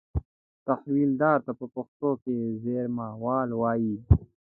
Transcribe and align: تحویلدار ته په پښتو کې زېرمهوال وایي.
تحویلدار 0.67 1.37
ته 1.45 1.51
په 1.59 1.65
پښتو 1.75 2.09
کې 2.23 2.35
زېرمهوال 2.63 3.49
وایي. 3.55 3.95